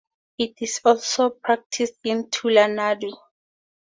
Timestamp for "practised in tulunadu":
1.29-3.13